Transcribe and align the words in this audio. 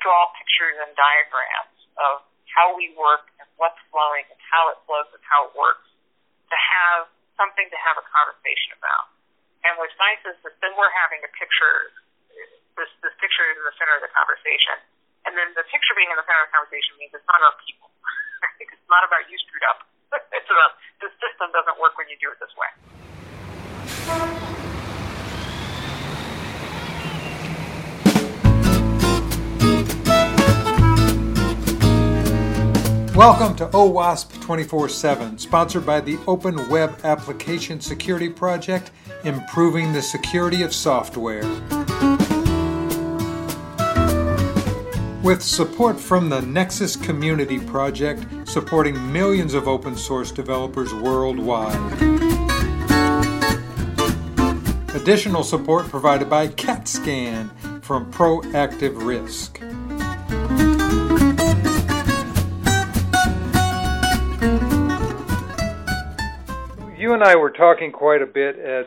draw 0.00 0.32
pictures 0.36 0.76
and 0.80 0.90
diagrams 0.96 1.76
of 2.00 2.24
how 2.50 2.74
we 2.74 2.90
work 2.98 3.30
and 3.38 3.46
what's 3.56 3.78
flowing 3.94 4.26
and 4.26 4.40
how 4.42 4.68
it 4.74 4.78
flows 4.84 5.06
and 5.14 5.22
how 5.22 5.46
it 5.48 5.52
works 5.54 5.86
to 6.50 6.56
have 6.58 7.06
something 7.38 7.68
to 7.70 7.78
have 7.78 7.96
a 7.96 8.04
conversation 8.04 8.74
about. 8.76 9.08
And 9.62 9.76
what's 9.78 9.94
nice 10.00 10.20
is 10.26 10.36
that 10.42 10.56
then 10.64 10.74
we're 10.74 10.92
having 10.92 11.22
a 11.22 11.30
picture, 11.36 11.94
this, 12.74 12.90
this 13.04 13.14
picture 13.20 13.44
is 13.52 13.60
in 13.60 13.64
the 13.64 13.76
center 13.76 13.94
of 13.96 14.02
the 14.02 14.12
conversation. 14.12 14.80
And 15.28 15.36
then 15.36 15.52
the 15.52 15.64
picture 15.68 15.94
being 15.94 16.08
in 16.08 16.16
the 16.16 16.24
center 16.24 16.42
of 16.42 16.48
the 16.48 16.54
conversation 16.56 16.96
means 16.96 17.12
it's 17.12 17.28
not 17.28 17.38
about 17.38 17.60
people. 17.60 17.92
it's 18.64 18.88
not 18.88 19.04
about 19.04 19.28
you 19.28 19.36
screwed 19.36 19.64
up. 19.68 19.84
it's 20.36 20.50
about 20.50 20.80
the 21.04 21.08
system 21.20 21.52
doesn't 21.52 21.78
work 21.78 21.94
when 22.00 22.08
you 22.08 22.16
do 22.18 22.32
it 22.32 22.40
this 22.40 22.52
way. 22.56 22.72
Welcome 33.20 33.54
to 33.56 33.66
OWASP 33.66 34.40
24 34.40 34.88
7, 34.88 35.36
sponsored 35.36 35.84
by 35.84 36.00
the 36.00 36.18
Open 36.26 36.70
Web 36.70 37.00
Application 37.04 37.78
Security 37.78 38.30
Project, 38.30 38.92
improving 39.24 39.92
the 39.92 40.00
security 40.00 40.62
of 40.62 40.72
software. 40.74 41.42
With 45.22 45.42
support 45.42 46.00
from 46.00 46.30
the 46.30 46.40
Nexus 46.40 46.96
Community 46.96 47.58
Project, 47.60 48.24
supporting 48.48 49.12
millions 49.12 49.52
of 49.52 49.68
open 49.68 49.96
source 49.96 50.32
developers 50.32 50.94
worldwide. 50.94 51.76
Additional 54.94 55.44
support 55.44 55.90
provided 55.90 56.30
by 56.30 56.48
CATScan 56.48 57.82
from 57.82 58.10
Proactive 58.10 59.04
Risk. 59.04 59.60
You 67.10 67.14
and 67.14 67.24
I 67.24 67.34
were 67.34 67.50
talking 67.50 67.90
quite 67.90 68.22
a 68.22 68.26
bit 68.26 68.54
at 68.56 68.86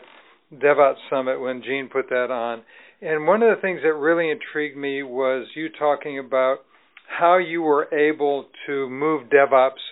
DevOps 0.50 0.96
Summit 1.10 1.38
when 1.38 1.62
Gene 1.62 1.90
put 1.92 2.08
that 2.08 2.30
on. 2.30 2.62
And 3.02 3.26
one 3.26 3.42
of 3.42 3.54
the 3.54 3.60
things 3.60 3.80
that 3.84 3.92
really 3.92 4.30
intrigued 4.30 4.78
me 4.78 5.02
was 5.02 5.46
you 5.54 5.68
talking 5.68 6.18
about 6.18 6.60
how 7.04 7.36
you 7.36 7.60
were 7.60 7.92
able 7.92 8.46
to 8.66 8.88
move 8.88 9.28
DevOps 9.28 9.84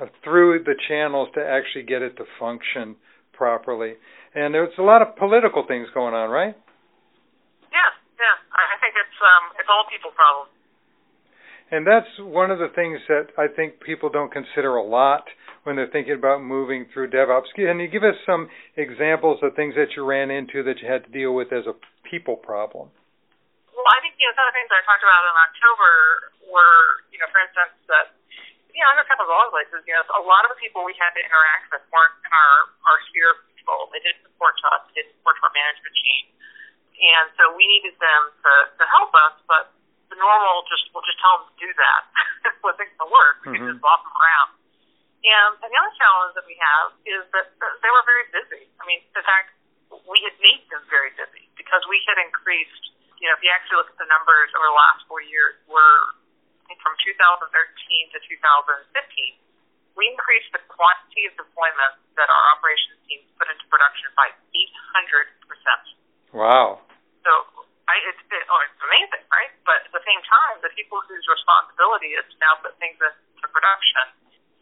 uh, 0.00 0.06
through 0.22 0.62
the 0.62 0.76
channels 0.86 1.30
to 1.34 1.42
actually 1.42 1.82
get 1.82 2.00
it 2.00 2.14
to 2.18 2.24
function 2.38 2.94
properly. 3.32 3.94
And 4.36 4.54
there's 4.54 4.70
a 4.78 4.82
lot 4.82 5.02
of 5.02 5.16
political 5.16 5.64
things 5.66 5.88
going 5.92 6.14
on, 6.14 6.30
right? 6.30 6.54
Yeah, 7.74 7.90
yeah. 8.22 8.36
I 8.54 8.78
think 8.78 8.94
it's 8.94 9.18
um, 9.18 9.50
it's 9.58 9.66
all 9.66 9.82
people 9.90 10.14
problem. 10.14 10.46
And 11.72 11.84
that's 11.84 12.06
one 12.22 12.52
of 12.52 12.60
the 12.60 12.70
things 12.70 13.00
that 13.08 13.34
I 13.36 13.48
think 13.50 13.80
people 13.82 14.10
don't 14.10 14.30
consider 14.30 14.76
a 14.76 14.86
lot 14.86 15.24
when 15.64 15.76
they're 15.76 15.92
thinking 15.92 16.16
about 16.16 16.40
moving 16.40 16.88
through 16.92 17.12
DevOps. 17.12 17.52
Can 17.52 17.80
you 17.80 17.88
give 17.88 18.04
us 18.04 18.16
some 18.24 18.48
examples 18.76 19.40
of 19.44 19.52
things 19.54 19.76
that 19.76 19.92
you 19.96 20.04
ran 20.04 20.32
into 20.32 20.64
that 20.64 20.80
you 20.80 20.88
had 20.88 21.04
to 21.04 21.12
deal 21.12 21.36
with 21.36 21.52
as 21.52 21.68
a 21.68 21.76
people 22.08 22.36
problem? 22.36 22.88
Well, 23.76 23.88
I 23.96 24.00
think 24.00 24.16
you 24.16 24.24
know 24.28 24.34
some 24.36 24.48
of 24.48 24.52
the 24.52 24.56
things 24.56 24.70
I 24.72 24.80
talked 24.84 25.04
about 25.04 25.22
in 25.24 25.36
October 25.36 25.92
were, 26.52 26.84
you 27.12 27.18
know, 27.20 27.28
for 27.32 27.40
instance, 27.40 27.76
that 27.88 28.12
you 28.70 28.80
know, 28.80 28.88
under 28.96 29.04
kind 29.04 29.20
of 29.20 29.28
all 29.28 29.50
places, 29.50 29.82
you 29.84 29.92
know, 29.92 30.04
a 30.16 30.24
lot 30.24 30.46
of 30.46 30.54
the 30.54 30.60
people 30.60 30.86
we 30.86 30.94
had 30.96 31.12
to 31.12 31.20
interact 31.20 31.68
with 31.74 31.84
weren't 31.92 32.16
in 32.24 32.32
our 32.32 32.54
our 32.88 32.98
sphere 33.10 33.36
of 33.36 33.38
control. 33.52 33.90
They 33.92 34.00
didn't 34.00 34.24
report 34.24 34.56
to 34.62 34.66
us. 34.72 34.82
They 34.90 35.04
didn't 35.04 35.20
report 35.20 35.36
to 35.40 35.44
our 35.50 35.54
management 35.54 35.94
team, 35.96 36.24
and 36.96 37.26
so 37.36 37.42
we 37.56 37.64
needed 37.68 37.96
them 38.00 38.22
to 38.40 38.52
to 38.80 38.84
help 38.88 39.12
us. 39.28 39.36
But 39.44 39.74
the 40.08 40.16
normal 40.16 40.64
just 40.68 40.88
we'll 40.92 41.04
just 41.04 41.20
tell 41.20 41.40
them 41.40 41.52
to 41.52 41.56
do 41.60 41.70
that 41.76 42.02
wasn't 42.64 42.88
going 42.96 43.04
to 43.04 43.10
work. 43.10 43.36
We 43.44 43.56
mm-hmm. 43.56 43.64
could 43.64 43.70
just 43.76 43.82
boss 43.82 44.00
them 44.04 44.14
around. 44.16 44.48
And, 45.20 45.60
the 45.60 45.78
other 45.78 45.94
challenge 46.00 46.32
that 46.34 46.46
we 46.48 46.56
have 46.58 46.96
is 47.06 47.22
that 47.36 47.52
they 47.60 47.90
were 47.92 48.04
very 48.08 48.26
busy. 48.32 48.64
I 48.80 48.82
mean, 48.88 49.04
in 49.04 49.24
fact, 49.24 49.54
we 50.08 50.18
had 50.24 50.34
made 50.40 50.64
them 50.72 50.82
very 50.88 51.12
busy 51.14 51.46
because 51.54 51.84
we 51.86 52.00
had 52.08 52.18
increased, 52.18 52.90
you 53.20 53.28
know, 53.28 53.36
if 53.36 53.42
you 53.44 53.52
actually 53.52 53.78
look 53.84 53.92
at 53.92 53.98
the 54.00 54.08
numbers 54.08 54.50
over 54.56 54.66
the 54.66 54.78
last 54.78 55.06
four 55.06 55.20
years, 55.22 55.60
we're 55.70 56.00
from 56.80 56.94
2013 57.02 57.50
to 58.14 58.18
2015, 58.22 59.38
we 59.98 60.06
increased 60.06 60.50
the 60.54 60.62
quantity 60.70 61.26
of 61.26 61.34
deployments 61.36 61.98
that 62.14 62.30
our 62.30 62.44
operations 62.56 62.98
teams 63.10 63.26
put 63.36 63.50
into 63.50 63.66
production 63.66 64.08
by 64.14 64.30
800%. 64.54 66.30
Wow. 66.30 66.80
So 67.26 67.30
I, 67.90 67.98
it's, 68.06 68.22
it, 68.22 68.42
oh, 68.46 68.60
it's 68.70 68.80
amazing, 68.80 69.24
right? 69.28 69.52
But 69.66 69.82
at 69.82 69.92
the 69.92 70.04
same 70.06 70.22
time, 70.22 70.62
the 70.62 70.70
people 70.78 71.02
whose 71.10 71.26
responsibility 71.26 72.14
is 72.14 72.24
to 72.30 72.36
now 72.38 72.54
put 72.62 72.78
things 72.78 72.96
into 73.02 73.46
production 73.50 74.19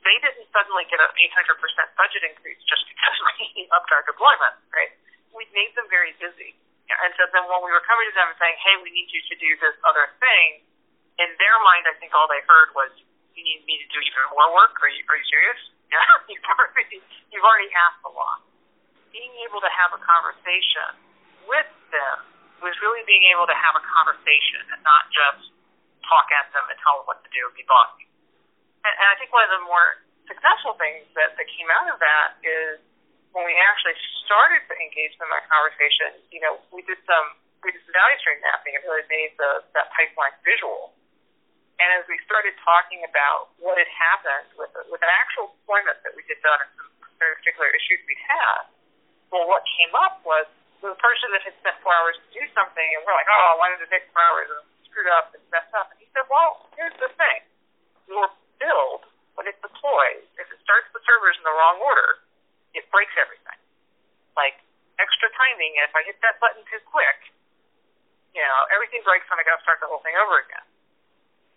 they 0.09 0.17
didn't 0.25 0.49
suddenly 0.57 0.89
get 0.89 1.05
an 1.05 1.13
800% 1.13 1.61
budget 2.01 2.25
increase 2.25 2.57
just 2.65 2.89
because 2.89 3.17
we 3.37 3.69
upped 3.69 3.93
our 3.93 4.01
deployment, 4.09 4.57
right? 4.73 4.97
We 5.37 5.45
made 5.53 5.77
them 5.77 5.85
very 5.93 6.17
busy. 6.17 6.57
And 6.89 7.13
so 7.21 7.29
then 7.37 7.45
when 7.45 7.61
we 7.61 7.69
were 7.69 7.85
coming 7.85 8.09
to 8.09 8.15
them 8.17 8.33
and 8.33 8.39
saying, 8.41 8.57
hey, 8.65 8.81
we 8.81 8.89
need 8.89 9.13
you 9.13 9.21
to 9.21 9.35
do 9.37 9.51
this 9.61 9.77
other 9.85 10.09
thing, 10.17 10.65
in 11.21 11.29
their 11.37 11.57
mind, 11.61 11.85
I 11.85 11.93
think 12.01 12.17
all 12.17 12.25
they 12.25 12.41
heard 12.49 12.73
was, 12.73 12.89
you 13.37 13.45
need 13.45 13.69
me 13.69 13.77
to 13.77 13.87
do 13.93 14.01
even 14.01 14.25
more 14.33 14.49
work? 14.57 14.81
Are 14.81 14.89
you, 14.89 15.05
are 15.13 15.21
you 15.21 15.29
serious? 15.29 15.61
Yeah, 15.89 16.05
you've 16.29 16.45
already, 16.45 17.01
you've 17.33 17.49
already 17.49 17.73
asked 17.73 18.05
a 18.05 18.13
lot. 18.13 18.45
Being 19.09 19.33
able 19.49 19.57
to 19.65 19.73
have 19.73 19.97
a 19.97 20.01
conversation 20.05 21.01
with 21.49 21.65
them 21.89 22.29
was 22.61 22.77
really 22.85 23.01
being 23.09 23.25
able 23.33 23.49
to 23.49 23.57
have 23.57 23.73
a 23.73 23.81
conversation 23.81 24.69
and 24.69 24.85
not 24.85 25.09
just 25.09 25.49
talk 26.05 26.29
at 26.45 26.53
them 26.53 26.69
and 26.69 26.77
tell 26.85 27.01
them 27.01 27.09
what 27.09 27.25
to 27.25 27.29
do 27.33 27.41
and 27.41 27.57
be 27.57 27.65
bossy 27.65 28.08
and, 28.97 29.07
I 29.13 29.15
think 29.21 29.29
one 29.35 29.45
of 29.45 29.53
the 29.53 29.65
more 29.69 30.01
successful 30.25 30.77
things 30.81 31.05
that, 31.17 31.37
that 31.37 31.47
came 31.49 31.69
out 31.73 31.89
of 31.93 31.99
that 32.01 32.41
is 32.45 32.81
when 33.33 33.45
we 33.45 33.57
actually 33.61 33.97
started 34.25 34.65
to 34.69 34.75
engage 34.77 35.13
them 35.21 35.29
in 35.29 35.35
that 35.37 35.47
conversation, 35.49 36.17
you 36.33 36.41
know, 36.41 36.61
we 36.73 36.81
did 36.85 37.01
some 37.05 37.37
we 37.61 37.75
did 37.75 37.83
some 37.85 37.95
value 37.95 38.19
stream 38.23 38.39
mapping 38.41 38.79
and 38.79 38.83
really 38.87 39.05
made 39.11 39.35
the 39.37 39.67
that 39.75 39.91
pipeline 39.93 40.33
visual. 40.47 40.95
And 41.79 41.89
as 41.99 42.07
we 42.11 42.19
started 42.27 42.59
talking 42.63 43.07
about 43.07 43.55
what 43.63 43.79
had 43.79 43.91
happened 43.91 44.51
with 44.59 44.73
with 44.89 45.03
an 45.03 45.13
actual 45.13 45.55
deployment 45.59 45.99
that 46.03 46.13
we 46.17 46.23
had 46.27 46.41
done 46.43 46.61
and 46.65 46.71
some 46.77 46.91
very 47.21 47.35
particular 47.39 47.69
issues 47.75 48.01
we 48.07 48.17
had, 48.27 48.71
well, 49.31 49.47
what 49.47 49.63
came 49.79 49.93
up 49.95 50.23
was 50.25 50.47
the 50.81 50.95
person 51.03 51.35
that 51.35 51.43
had 51.43 51.55
spent 51.59 51.77
four 51.83 51.91
hours 51.91 52.15
to 52.23 52.29
do 52.39 52.43
something, 52.55 52.89
and 52.95 53.03
we're 53.03 53.15
like, 53.15 53.27
oh, 53.27 53.59
why 53.59 53.75
did 53.75 53.83
it 53.83 53.91
take 53.91 54.07
four 54.15 54.23
hours 54.23 54.47
and 54.47 54.63
screwed 54.87 55.11
up 55.11 55.35
and 55.35 55.43
messed 55.51 55.75
up? 55.75 55.91
And 55.91 55.99
he 55.99 56.07
said, 56.15 56.23
well, 56.31 56.71
here's 56.79 56.95
the 57.03 57.11
thing. 57.19 57.41
Your 58.07 58.31
build, 58.59 59.07
when 59.39 59.47
it 59.47 59.57
deploys, 59.63 60.27
if 60.39 60.47
it 60.51 60.59
starts 60.67 60.91
the 60.91 61.03
servers 61.07 61.39
in 61.39 61.45
the 61.47 61.55
wrong 61.55 61.79
order, 61.79 62.23
it 62.75 62.85
breaks 62.91 63.15
everything. 63.15 63.59
Like 64.35 64.59
extra 64.99 65.31
timing, 65.39 65.79
and 65.79 65.87
if 65.87 65.95
I 65.95 66.03
hit 66.03 66.19
that 66.27 66.43
button 66.43 66.63
too 66.67 66.83
quick, 66.91 67.31
you 68.35 68.43
know, 68.43 68.61
everything 68.75 69.01
breaks 69.07 69.27
and 69.31 69.39
I 69.41 69.47
got 69.47 69.59
to 69.59 69.65
start 69.65 69.79
the 69.81 69.89
whole 69.89 70.03
thing 70.03 70.15
over 70.19 70.43
again. 70.43 70.67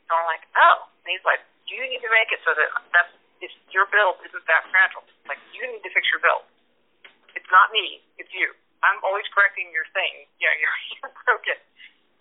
So 0.07 0.15
I'm 0.15 0.25
like, 0.29 0.45
oh. 0.55 0.87
And 1.03 1.09
he's 1.13 1.25
like, 1.25 1.41
you 1.67 1.81
need 1.85 2.01
to 2.01 2.11
make 2.11 2.29
it 2.31 2.41
so 2.45 2.53
that 2.53 2.69
that's 2.93 3.13
if 3.41 3.49
your 3.73 3.89
build 3.89 4.21
isn't 4.21 4.45
that 4.45 4.63
fragile. 4.69 5.01
Like 5.25 5.41
you 5.51 5.65
need 5.65 5.81
to 5.81 5.91
fix 5.91 6.05
your 6.13 6.21
build. 6.21 6.45
It's 7.33 7.49
not 7.49 7.73
me, 7.73 8.05
it's 8.21 8.29
you. 8.31 8.53
I'm 8.81 8.97
always 9.05 9.25
correcting 9.33 9.69
your 9.73 9.85
thing. 9.93 10.29
Yeah, 10.37 10.53
you're, 10.61 10.77
you're 10.97 11.13
broken. 11.25 11.57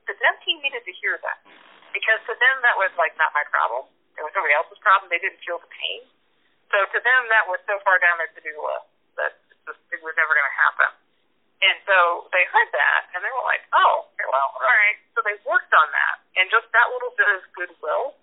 The 0.08 0.16
dev 0.16 0.34
team 0.44 0.60
needed 0.64 0.82
to 0.84 0.92
hear 0.98 1.20
that 1.20 1.44
because 1.92 2.20
to 2.26 2.34
them 2.34 2.56
that 2.64 2.76
was 2.80 2.90
like 2.96 3.14
not 3.20 3.30
my 3.36 3.44
problem 3.50 3.86
it 4.16 4.22
was 4.22 4.32
somebody 4.34 4.54
else's 4.54 4.80
problem. 4.82 5.10
They 5.10 5.22
didn't 5.22 5.40
feel 5.44 5.60
the 5.60 5.70
pain. 5.70 6.06
So 6.70 6.78
to 6.86 6.98
them, 7.02 7.20
that 7.30 7.50
was 7.50 7.58
so 7.66 7.78
far 7.82 7.98
down 7.98 8.18
their 8.22 8.30
to-do 8.30 8.54
list 8.54 8.88
that 9.18 9.32
it 9.66 10.00
was 10.02 10.14
never 10.14 10.32
going 10.32 10.48
to 10.48 10.58
happen. 10.58 10.90
And 11.60 11.76
so 11.84 12.30
they 12.32 12.48
heard 12.48 12.70
that, 12.72 13.12
and 13.12 13.20
they 13.20 13.28
were 13.28 13.44
like, 13.44 13.60
oh, 13.76 14.08
okay, 14.16 14.24
well, 14.24 14.48
all 14.56 14.64
right. 14.64 14.96
So 15.12 15.20
they 15.20 15.36
worked 15.44 15.74
on 15.76 15.88
that. 15.92 16.16
And 16.40 16.48
just 16.48 16.64
that 16.72 16.88
little 16.88 17.12
bit 17.20 17.28
of 17.36 17.44
goodwill 17.52 18.16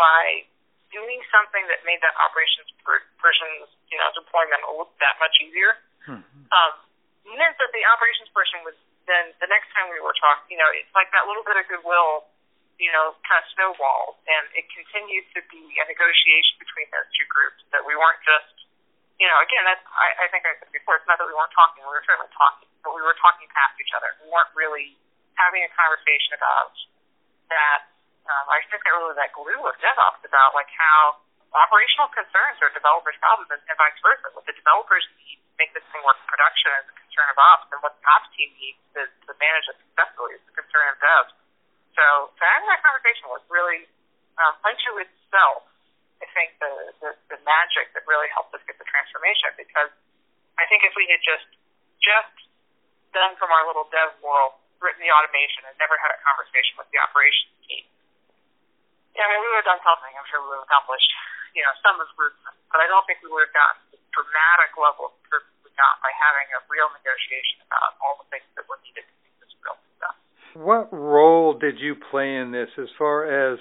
by 0.00 0.48
doing 0.88 1.20
something 1.28 1.64
that 1.68 1.84
made 1.84 2.00
that 2.00 2.16
operations 2.16 2.72
person's, 3.20 3.68
you 3.92 3.98
know, 4.00 4.08
deployment 4.16 4.64
look 4.72 4.92
that 5.04 5.20
much 5.20 5.36
easier, 5.44 5.76
hmm. 6.08 6.24
um, 6.48 6.72
meant 7.28 7.56
that 7.60 7.70
the 7.76 7.84
operations 7.92 8.32
person 8.32 8.64
was 8.64 8.76
then 9.10 9.34
the 9.42 9.50
next 9.50 9.66
time 9.74 9.90
we 9.90 9.98
were 9.98 10.14
talking, 10.14 10.46
you 10.54 10.58
know, 10.58 10.70
it's 10.78 10.90
like 10.94 11.10
that 11.10 11.26
little 11.26 11.42
bit 11.42 11.58
of 11.58 11.66
goodwill 11.66 12.30
you 12.82 12.90
know, 12.90 13.14
kind 13.22 13.38
of 13.38 13.46
snowballed, 13.54 14.18
and 14.26 14.42
it 14.58 14.66
continued 14.74 15.22
to 15.38 15.40
be 15.46 15.62
a 15.78 15.86
negotiation 15.86 16.58
between 16.58 16.90
those 16.90 17.06
two 17.14 17.22
groups. 17.30 17.62
That 17.70 17.86
we 17.86 17.94
weren't 17.94 18.18
just, 18.26 18.66
you 19.22 19.30
know, 19.30 19.38
again, 19.38 19.62
that's 19.62 19.86
I, 19.86 20.26
I 20.26 20.34
think 20.34 20.42
I 20.42 20.58
said 20.58 20.74
before. 20.74 20.98
It's 20.98 21.06
not 21.06 21.22
that 21.22 21.30
we 21.30 21.36
weren't 21.38 21.54
talking; 21.54 21.86
we 21.86 21.94
were 21.94 22.02
certainly 22.02 22.26
talking, 22.34 22.66
but 22.82 22.90
we 22.90 23.06
were 23.06 23.14
talking 23.22 23.46
past 23.54 23.78
each 23.78 23.94
other. 23.94 24.18
We 24.26 24.34
weren't 24.34 24.50
really 24.58 24.98
having 25.38 25.62
a 25.62 25.70
conversation 25.78 26.34
about 26.34 26.74
that. 27.54 27.86
Um, 28.26 28.46
I 28.50 28.66
think 28.66 28.82
that 28.82 28.90
really 28.98 29.14
that 29.14 29.30
glue 29.30 29.62
of 29.62 29.74
DevOps 29.78 30.26
about 30.26 30.50
like 30.58 30.70
how 30.74 31.22
operational 31.54 32.10
concerns 32.10 32.58
are 32.66 32.70
developers' 32.74 33.14
problems, 33.22 33.46
and, 33.54 33.62
and 33.70 33.78
vice 33.78 33.98
versa. 34.02 34.26
What 34.34 34.42
the 34.50 34.58
developers 34.58 35.06
need 35.22 35.38
to 35.38 35.54
make 35.54 35.70
this 35.70 35.86
thing 35.94 36.02
work 36.02 36.18
in 36.18 36.26
production 36.26 36.82
is 36.82 36.90
a 36.90 36.96
concern 36.98 37.30
of 37.30 37.38
ops, 37.38 37.70
and 37.70 37.78
what 37.78 37.94
the 37.94 38.02
ops 38.10 38.26
team 38.34 38.50
needs 38.58 38.82
to, 38.98 39.06
to 39.06 39.32
manage 39.38 39.70
it 39.70 39.78
successfully 39.86 40.34
is 40.34 40.42
the 40.50 40.54
concern 40.58 40.86
of 40.90 40.98
devs 40.98 41.30
So, 41.92 42.04
having 42.40 42.68
that 42.72 42.80
conversation 42.80 43.28
was 43.28 43.44
really 43.52 43.84
um, 44.40 44.54
unto 44.64 44.90
itself, 45.02 45.68
I 46.22 46.26
think 46.32 46.56
the, 46.62 46.72
the 47.02 47.10
the 47.34 47.38
magic 47.44 47.92
that 47.92 48.06
really 48.06 48.30
helped 48.32 48.54
us 48.54 48.62
get 48.64 48.78
the 48.78 48.88
transformation 48.88 49.52
because 49.58 49.90
I 50.56 50.64
think 50.70 50.86
if 50.86 50.94
we 50.94 51.04
had 51.10 51.20
just 51.20 51.48
just 51.98 52.34
done 53.12 53.36
from 53.36 53.52
our 53.52 53.68
little 53.68 53.90
dev 53.92 54.16
world, 54.24 54.56
written 54.80 55.02
the 55.04 55.12
automation, 55.12 55.68
and 55.68 55.74
never 55.76 55.98
had 56.00 56.14
a 56.14 56.18
conversation 56.24 56.80
with 56.80 56.88
the 56.94 56.98
operations 57.02 57.52
team, 57.68 57.84
yeah, 59.12 59.28
I 59.28 59.36
mean, 59.36 59.40
we 59.44 59.48
would 59.52 59.60
have 59.60 59.70
done 59.76 59.84
something. 59.84 60.12
I'm 60.16 60.24
sure 60.32 60.40
we 60.40 60.48
would 60.48 60.64
have 60.64 60.68
accomplished, 60.68 61.10
you 61.52 61.60
know, 61.60 61.72
some 61.84 62.00
improvement, 62.00 62.56
but 62.72 62.80
I 62.80 62.88
don't 62.88 63.04
think 63.04 63.20
we 63.20 63.28
would 63.28 63.44
have 63.44 63.52
gotten 63.52 63.80
the 63.92 64.00
dramatic 64.08 64.72
level 64.80 65.12
of 65.12 65.12
improvement 65.20 65.52
we 65.68 65.70
got 65.76 66.00
by 66.00 66.12
having 66.16 66.48
a 66.56 66.60
real 66.72 66.88
negotiation 66.96 67.60
about 67.68 68.00
all 68.00 68.16
the 68.24 68.28
things 68.32 68.48
that 68.56 68.64
were 68.64 68.80
needed 68.80 69.04
to 69.04 69.14
make 69.20 69.36
this 69.44 69.52
real 69.60 69.76
success. 69.76 70.16
What 70.52 70.92
role 70.92 71.56
did 71.56 71.80
you 71.80 71.96
play 71.96 72.36
in 72.36 72.52
this 72.52 72.68
as 72.76 72.92
far 73.00 73.24
as 73.24 73.56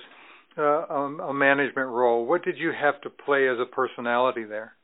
uh, 0.59 0.91
a, 0.91 1.31
a 1.31 1.33
management 1.33 1.87
role? 1.87 2.27
What 2.27 2.43
did 2.43 2.59
you 2.59 2.75
have 2.75 2.99
to 3.07 3.09
play 3.09 3.47
as 3.47 3.55
a 3.63 3.65
personality 3.65 4.43
there? 4.43 4.75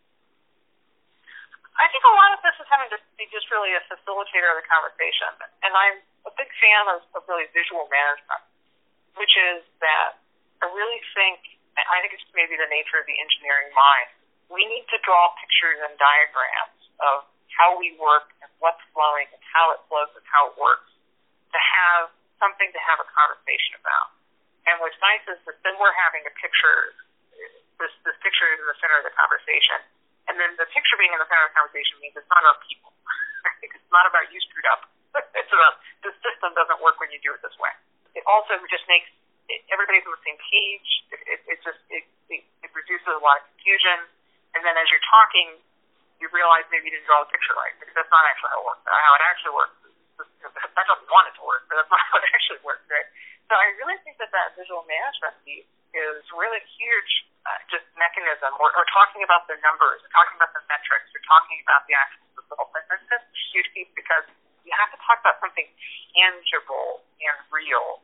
I 1.77 1.85
think 1.91 2.01
a 2.07 2.15
lot 2.15 2.31
of 2.33 2.39
this 2.41 2.55
is 2.57 2.67
having 2.71 2.89
to 2.95 2.99
be 3.19 3.27
just 3.29 3.51
really 3.51 3.75
a 3.75 3.83
facilitator 3.91 4.49
of 4.49 4.57
the 4.57 4.65
conversation. 4.65 5.29
And 5.61 5.75
I'm 5.75 5.99
a 6.25 6.33
big 6.33 6.47
fan 6.57 6.83
of, 6.95 7.03
of 7.13 7.21
really 7.27 7.45
visual 7.51 7.85
management, 7.91 8.43
which 9.19 9.35
is 9.53 9.61
that 9.83 10.17
I 10.63 10.71
really 10.71 11.03
think, 11.11 11.43
I 11.75 12.01
think 12.01 12.17
it's 12.17 12.25
maybe 12.33 12.57
the 12.57 12.71
nature 12.71 12.97
of 12.97 13.05
the 13.05 13.13
engineering 13.19 13.69
mind. 13.75 14.09
We 14.47 14.63
need 14.65 14.87
to 14.89 14.97
draw 15.03 15.35
pictures 15.37 15.83
and 15.85 15.93
diagrams 15.99 16.79
of 17.03 17.27
how 17.51 17.75
we 17.77 17.93
work 17.99 18.31
and 18.41 18.49
what's 18.63 18.81
flowing 18.95 19.27
and 19.29 19.43
how 19.51 19.75
it 19.75 19.83
flows 19.91 20.09
and 20.15 20.25
how 20.31 20.49
it 20.49 20.55
works 20.57 20.96
to 21.57 21.61
have 21.81 22.13
something 22.37 22.69
to 22.69 22.81
have 22.85 23.01
a 23.01 23.07
conversation 23.09 23.81
about. 23.81 24.13
And 24.69 24.77
what's 24.77 24.97
nice 25.01 25.25
is 25.25 25.41
that 25.49 25.57
then 25.65 25.73
we're 25.81 25.95
having 26.05 26.21
a 26.29 26.33
picture. 26.37 26.93
This 27.81 27.93
this 28.05 28.17
picture 28.21 28.45
is 28.53 28.61
in 28.61 28.67
the 28.69 28.77
center 28.77 28.97
of 29.01 29.05
the 29.05 29.15
conversation, 29.17 29.81
and 30.29 30.35
then 30.37 30.53
the 30.59 30.67
picture 30.69 30.97
being 30.99 31.13
in 31.13 31.19
the 31.21 31.29
center 31.29 31.47
of 31.47 31.53
the 31.53 31.57
conversation 31.57 31.97
means 32.03 32.13
it's 32.17 32.29
not 32.29 32.41
about 32.43 32.61
people. 32.67 32.91
it's 33.65 33.91
not 33.93 34.05
about 34.05 34.27
you 34.29 34.37
screwed 34.43 34.69
up. 34.69 34.89
it's 35.39 35.53
about 35.53 35.81
the 36.03 36.11
system 36.21 36.53
doesn't 36.53 36.81
work 36.83 36.99
when 37.01 37.09
you 37.09 37.21
do 37.23 37.33
it 37.33 37.41
this 37.41 37.55
way. 37.57 37.73
It 38.13 38.25
also 38.27 38.59
just 38.67 38.85
makes 38.91 39.07
everybody's 39.71 40.03
on 40.03 40.13
the 40.13 40.25
same 40.27 40.39
page. 40.51 40.89
It, 41.15 41.21
it, 41.25 41.39
it 41.47 41.57
just 41.63 41.79
it, 41.87 42.03
it, 42.27 42.43
it 42.65 42.71
reduces 42.75 43.07
a 43.07 43.21
lot 43.23 43.39
of 43.39 43.47
confusion. 43.55 44.03
And 44.57 44.65
then 44.65 44.75
as 44.75 44.89
you're 44.91 45.07
talking, 45.07 45.61
you 46.19 46.27
realize 46.33 46.65
maybe 46.73 46.89
you 46.89 46.97
didn't 46.97 47.07
draw 47.07 47.21
the 47.23 47.29
picture 47.29 47.53
right 47.55 47.77
because 47.77 47.93
that's 47.93 48.11
not 48.11 48.25
actually 48.25 48.51
how 48.51 48.59
it 48.59 48.67
works. 48.67 48.83
How 48.83 49.13
it 49.15 49.23
actually 49.23 49.55
works. 49.55 49.75
That's 50.17 50.89
how 50.89 50.97
we 50.97 51.07
want 51.13 51.29
it 51.29 51.35
to 51.37 51.45
work, 51.45 51.69
but 51.69 51.77
that's 51.77 51.91
not 51.93 52.01
how 52.09 52.17
it 52.17 52.25
actually 52.33 52.61
works, 52.65 52.83
right? 52.89 53.05
So 53.47 53.55
I 53.55 53.71
really 53.79 53.95
think 54.03 54.17
that 54.19 54.33
that 55.23 55.35
visual 55.47 55.63
is 55.95 56.21
really 56.35 56.61
huge 56.75 57.11
uh, 57.47 57.57
just 57.71 57.87
mechanism. 57.95 58.51
Or, 58.59 58.69
or 58.75 58.83
talking 58.91 59.23
about 59.23 59.47
the 59.47 59.55
numbers, 59.63 60.03
or 60.03 60.09
talking 60.11 60.35
about 60.35 60.51
the 60.51 60.63
metrics, 60.67 61.07
or 61.15 61.21
talking 61.23 61.57
about 61.63 61.87
the 61.87 61.95
actual 61.95 62.27
results. 62.35 62.71
And 62.75 62.85
that's 63.07 63.23
a 63.23 63.43
huge 63.55 63.69
piece 63.71 63.91
because 63.95 64.27
you 64.67 64.73
have 64.75 64.91
to 64.91 64.99
talk 65.07 65.23
about 65.23 65.39
something 65.39 65.67
tangible 66.11 67.07
and 67.23 67.37
real 67.53 68.03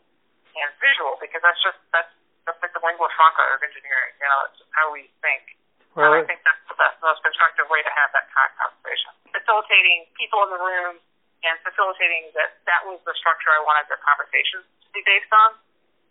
and 0.55 0.69
visual 0.79 1.17
because 1.19 1.41
that's 1.43 1.59
just 1.59 1.79
that's 1.91 2.13
that's 2.47 2.59
like 2.63 2.71
the 2.71 2.83
lingua 2.83 3.09
franca 3.19 3.43
of 3.55 3.59
engineering. 3.63 4.13
You 4.19 4.27
know, 4.27 4.39
it's 4.47 4.57
just 4.63 4.71
how 4.75 4.87
we 4.95 5.11
think. 5.19 5.59
Well, 5.93 6.09
and 6.09 6.23
I 6.23 6.25
think 6.25 6.41
that's 6.41 6.63
the 6.65 6.73
best, 6.73 6.97
most 7.05 7.21
constructive 7.21 7.69
way 7.69 7.85
to 7.85 7.91
have 7.93 8.09
that 8.17 8.25
kind 8.33 8.49
of 8.49 8.53
conversation. 8.57 9.13
Facilitating 9.29 10.09
people 10.17 10.41
in 10.47 10.49
the 10.57 10.61
room 10.61 10.97
and 11.45 11.55
facilitating 11.61 12.33
that 12.33 12.57
that 12.65 12.81
was 12.87 12.97
the 13.05 13.13
structure 13.19 13.53
I 13.53 13.61
wanted 13.61 13.91
the 13.91 13.99
conversations 14.01 14.65
to 14.65 14.87
be 14.89 15.05
based 15.05 15.29
on. 15.29 15.59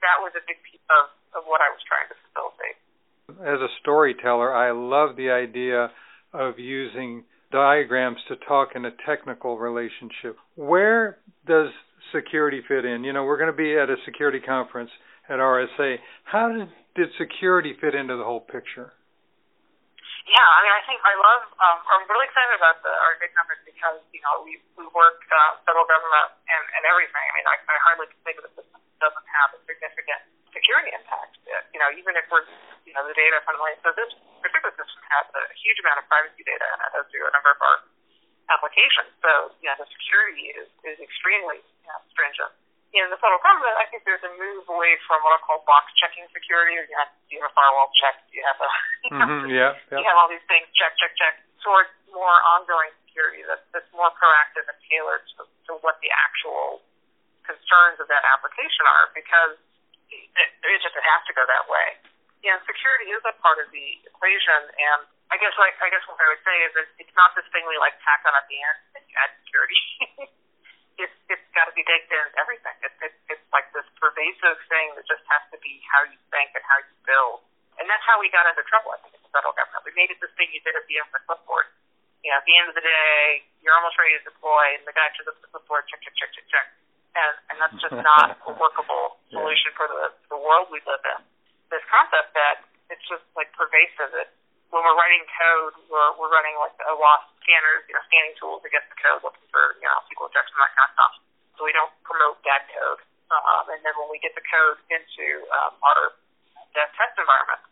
That 0.02 0.18
was 0.20 0.34
a 0.34 0.42
big 0.44 0.58
piece 0.66 0.82
of, 0.90 1.14
of 1.38 1.42
what 1.46 1.62
I 1.62 1.70
was 1.70 1.80
trying 1.86 2.10
to 2.10 2.16
facilitate. 2.26 2.76
As 3.40 3.62
a 3.62 3.70
storyteller, 3.80 4.50
I 4.50 4.74
love 4.74 5.16
the 5.16 5.30
idea 5.30 5.94
of 6.34 6.58
using 6.58 7.24
diagrams 7.50 8.18
to 8.28 8.36
talk 8.48 8.74
in 8.74 8.84
a 8.84 8.92
technical 9.06 9.58
relationship. 9.58 10.36
Where 10.56 11.18
does 11.46 11.70
security 12.10 12.60
fit 12.66 12.84
in? 12.84 13.04
You 13.04 13.12
know, 13.12 13.24
we're 13.24 13.38
going 13.38 13.52
to 13.52 13.56
be 13.56 13.76
at 13.76 13.88
a 13.88 13.96
security 14.04 14.40
conference 14.40 14.90
at 15.28 15.38
RSA. 15.38 16.00
How 16.24 16.50
did, 16.50 16.68
did 16.96 17.08
security 17.20 17.76
fit 17.78 17.94
into 17.94 18.16
the 18.16 18.24
whole 18.24 18.40
picture? 18.42 18.92
Yeah, 20.22 20.38
I 20.38 20.58
mean, 20.62 20.74
I 20.74 20.82
think 20.86 20.98
I 21.02 21.14
love. 21.18 21.42
Um, 21.58 21.78
I'm 21.82 22.04
really 22.06 22.30
excited 22.30 22.54
about 22.54 22.78
the 22.86 22.94
RSA 22.94 23.26
conference 23.34 23.62
because 23.66 23.98
you 24.14 24.22
know 24.22 24.46
we 24.46 24.54
we 24.78 24.86
work 24.94 25.18
uh, 25.18 25.58
federal 25.66 25.82
government 25.82 26.38
and 26.46 26.64
and 26.78 26.82
everything. 26.86 27.24
I 27.26 27.32
mean, 27.34 27.46
I, 27.50 27.56
I 27.58 27.76
hardly 27.90 28.06
can 28.06 28.20
think 28.22 28.38
of 28.38 28.46
a 28.46 28.52
system 28.54 28.81
doesn't 29.02 29.28
have 29.42 29.50
a 29.52 29.60
significant 29.66 30.22
security 30.54 30.94
impact. 30.94 31.42
You 31.74 31.82
know, 31.82 31.90
even 31.98 32.14
if 32.14 32.24
we're 32.30 32.46
you 32.86 32.94
know 32.94 33.02
the 33.02 33.16
data 33.18 33.42
fundamentally. 33.42 33.82
So 33.82 33.90
this 33.98 34.10
particular 34.38 34.70
system 34.78 35.02
has 35.10 35.26
a 35.34 35.42
huge 35.58 35.82
amount 35.82 35.98
of 35.98 36.06
privacy 36.06 36.46
data 36.46 36.66
as 36.94 37.04
do 37.10 37.20
a 37.26 37.32
number 37.34 37.50
of 37.50 37.60
our 37.60 37.76
applications. 38.54 39.10
So 39.18 39.58
yeah, 39.60 39.74
the 39.74 39.90
security 39.90 40.54
is 40.54 40.70
is 40.86 41.02
extremely 41.02 41.58
you 41.58 41.88
know, 41.90 41.98
stringent 42.14 42.54
in 42.92 43.08
the 43.08 43.16
federal 43.16 43.40
government, 43.40 43.72
I 43.80 43.88
think 43.88 44.04
there's 44.04 44.20
a 44.20 44.32
move 44.36 44.68
away 44.68 45.00
from 45.08 45.24
what 45.24 45.32
I 45.32 45.40
call 45.40 45.64
box 45.64 45.88
checking 45.96 46.28
security. 46.28 46.76
You 46.76 46.96
have, 47.00 47.08
do 47.24 47.30
you 47.32 47.40
have 47.40 47.48
a 47.48 47.54
firewall 47.56 47.88
check? 47.96 48.20
Do 48.28 48.36
you 48.36 48.44
have 48.44 48.60
a, 48.60 48.68
you, 48.68 49.10
mm-hmm, 49.16 49.44
yeah, 49.48 49.72
yeah. 49.88 50.04
you 50.04 50.04
have 50.04 50.18
all 50.20 50.28
these 50.28 50.44
things, 50.44 50.68
check, 50.76 50.92
check, 51.00 51.16
check, 51.16 51.40
towards 51.64 51.88
more 52.12 52.36
ongoing 52.52 52.92
security 53.08 53.40
that's, 53.48 53.64
that's 53.72 53.88
more 53.96 54.12
proactive 54.20 54.68
and 54.68 54.76
tailored 54.88 55.24
to, 55.36 55.48
to 55.68 55.72
what 55.80 55.96
the 56.04 56.12
actual 56.12 56.84
concerns 57.46 57.98
of 57.98 58.06
that 58.08 58.22
application 58.26 58.84
are 58.86 59.10
because 59.14 59.58
it, 60.12 60.48
it 60.62 60.80
just 60.82 60.94
has 60.94 61.22
to 61.28 61.32
go 61.32 61.42
that 61.44 61.66
way. 61.68 61.88
Yeah, 62.42 62.58
security 62.66 63.14
is 63.14 63.22
a 63.22 63.34
part 63.38 63.62
of 63.62 63.70
the 63.70 63.86
equation, 64.02 64.60
and 64.74 65.06
I 65.30 65.38
guess 65.38 65.54
like 65.56 65.78
I 65.78 65.88
guess 65.88 66.02
what 66.10 66.18
I 66.18 66.26
would 66.34 66.42
say 66.42 66.56
is 66.66 66.72
that 66.74 66.86
it's 66.98 67.14
not 67.14 67.32
this 67.38 67.46
thing 67.54 67.62
we 67.70 67.78
like 67.78 67.94
tack 68.02 68.26
on 68.26 68.34
at 68.34 68.46
the 68.50 68.58
end 68.58 68.78
and 68.98 69.02
you 69.06 69.14
add 69.14 69.30
security. 69.46 69.80
it's 71.02 71.16
it's 71.30 71.46
got 71.54 71.70
to 71.70 71.74
be 71.74 71.86
baked 71.86 72.10
in 72.10 72.26
everything. 72.34 72.74
It's 72.82 72.98
it, 72.98 73.14
it's 73.30 73.46
like 73.54 73.70
this 73.70 73.86
pervasive 73.96 74.58
thing 74.66 74.92
that 74.98 75.06
just 75.06 75.22
has 75.30 75.42
to 75.54 75.58
be 75.62 75.80
how 75.86 76.02
you 76.04 76.18
think 76.34 76.50
and 76.58 76.64
how 76.66 76.82
you 76.82 76.94
build. 77.06 77.46
And 77.80 77.88
that's 77.88 78.04
how 78.04 78.20
we 78.20 78.28
got 78.28 78.44
into 78.44 78.60
trouble, 78.68 78.92
I 78.92 79.00
think, 79.00 79.16
in 79.16 79.22
the 79.24 79.32
federal 79.32 79.56
government. 79.56 79.80
We 79.88 79.96
made 79.96 80.12
it 80.12 80.20
this 80.20 80.34
thing 80.36 80.52
you 80.52 80.60
did 80.60 80.76
at 80.76 80.84
the 80.84 81.00
end 81.00 81.08
of 81.08 81.14
the 81.16 81.24
clipboard. 81.24 81.72
You 82.20 82.30
know, 82.30 82.38
at 82.38 82.46
the 82.46 82.54
end 82.54 82.68
of 82.68 82.76
the 82.76 82.84
day, 82.84 83.48
you're 83.64 83.74
almost 83.74 83.96
ready 83.96 84.14
to 84.20 84.22
deploy, 84.28 84.76
and 84.76 84.84
the 84.84 84.92
guy 84.92 85.08
just 85.16 85.26
the 85.26 85.48
clipboard, 85.48 85.88
check, 85.88 86.04
check, 86.04 86.14
check, 86.14 86.30
check, 86.36 86.46
check. 86.52 86.66
And, 87.12 87.34
and 87.52 87.56
that's 87.60 87.78
just 87.80 87.96
not 88.12 88.36
a 88.48 88.52
workable 88.56 89.20
solution 89.28 89.70
yeah. 89.72 89.78
for 89.78 89.86
the, 89.88 90.04
the 90.32 90.38
world 90.40 90.72
we 90.72 90.80
live 90.88 91.02
in. 91.16 91.20
This 91.68 91.84
concept 91.88 92.36
that 92.36 92.64
it's 92.92 93.04
just 93.08 93.24
like 93.32 93.48
pervasive, 93.56 94.12
that 94.12 94.32
when 94.72 94.80
we're 94.84 94.96
writing 94.96 95.24
code, 95.28 95.76
we're, 95.88 96.12
we're 96.16 96.32
running 96.32 96.56
like 96.56 96.72
OWASP 96.80 97.28
scanners, 97.44 97.84
you 97.88 97.94
know, 97.96 98.04
scanning 98.08 98.34
tools 98.40 98.64
against 98.64 98.88
the 98.88 98.98
code, 99.00 99.20
looking 99.20 99.44
for, 99.52 99.76
you 99.80 99.88
know, 99.88 99.96
SQL 100.08 100.28
injection, 100.32 100.56
that 100.56 100.72
kind 100.72 100.88
of 100.88 100.94
stuff. 100.96 101.14
So 101.56 101.68
we 101.68 101.72
don't 101.76 101.92
promote 102.04 102.40
bad 102.40 102.64
code. 102.72 103.00
Um, 103.32 103.64
and 103.72 103.80
then 103.80 103.96
when 103.96 104.12
we 104.12 104.20
get 104.20 104.36
the 104.36 104.44
code 104.44 104.80
into 104.92 105.44
um, 105.56 105.72
our 105.80 106.16
dev 106.76 106.88
test 106.96 107.16
environment, 107.16 107.64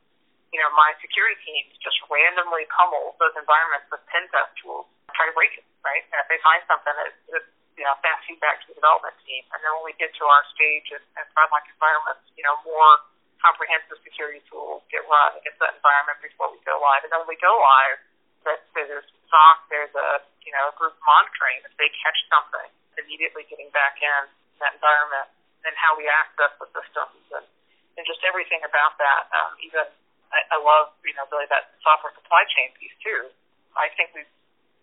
you 0.53 0.59
know, 0.59 0.73
my 0.73 0.97
security 0.99 1.37
teams 1.45 1.73
just 1.85 2.01
randomly 2.09 2.65
pummel 2.73 3.17
those 3.21 3.37
environments 3.37 3.87
with 3.93 4.03
pen 4.09 4.25
test 4.33 4.51
tools, 4.61 4.89
try 5.13 5.29
to 5.29 5.35
break 5.37 5.53
it, 5.57 5.65
right? 5.85 6.05
And 6.11 6.19
if 6.25 6.27
they 6.33 6.41
find 6.41 6.65
something 6.65 6.95
that, 6.97 7.13
that 7.33 7.45
you 7.81 7.89
know, 7.89 7.97
fast 8.05 8.29
feedback 8.29 8.61
to 8.61 8.69
the 8.69 8.77
development 8.77 9.17
team. 9.25 9.41
And 9.57 9.59
then 9.65 9.73
when 9.81 9.89
we 9.89 9.97
get 9.97 10.13
to 10.13 10.25
our 10.29 10.45
stage 10.53 10.93
and, 10.93 11.01
and 11.17 11.25
frontline 11.33 11.65
environments, 11.65 12.29
you 12.37 12.45
know, 12.45 12.61
more 12.61 13.09
comprehensive 13.41 13.97
security 14.05 14.45
tools 14.53 14.85
get 14.93 15.01
run 15.09 15.33
against 15.41 15.57
that 15.65 15.81
environment 15.81 16.21
before 16.21 16.53
we 16.53 16.61
go 16.69 16.77
live. 16.77 17.09
And 17.09 17.11
then 17.11 17.25
when 17.25 17.33
we 17.33 17.41
go 17.41 17.49
live, 17.49 18.05
that 18.45 18.61
so 18.77 18.85
there's 18.85 19.09
SOC, 19.33 19.57
there's 19.73 19.95
a 19.97 20.21
you 20.45 20.53
know 20.53 20.73
group 20.77 20.93
monitoring 21.05 21.65
if 21.65 21.73
they 21.81 21.89
catch 22.05 22.21
something, 22.29 22.69
immediately 23.01 23.49
getting 23.49 23.73
back 23.73 23.97
in 24.01 24.29
that 24.61 24.77
environment, 24.77 25.29
and 25.65 25.73
how 25.77 25.97
we 25.97 26.05
access 26.09 26.53
the 26.61 26.69
systems 26.73 27.25
and 27.33 27.47
and 27.97 28.03
just 28.05 28.21
everything 28.25 28.61
about 28.65 28.97
that. 29.01 29.29
Um, 29.33 29.57
even 29.61 29.89
I, 30.33 30.57
I 30.57 30.59
love 30.61 30.97
you 31.05 31.17
know 31.17 31.29
really 31.33 31.49
that 31.53 31.73
software 31.85 32.13
supply 32.17 32.45
chain 32.57 32.73
piece 32.77 32.97
too. 33.05 33.29
I 33.77 33.93
think 33.97 34.13
we've 34.17 34.29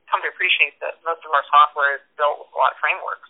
come 0.07 0.23
to 0.23 0.29
appreciate 0.31 0.79
that 0.79 0.99
most 1.03 1.23
of 1.27 1.31
our 1.31 1.43
software 1.51 1.99
is 1.99 2.03
built 2.15 2.39
with 2.43 2.49
a 2.51 2.57
lot 2.57 2.75
of 2.75 2.79
frameworks, 2.79 3.29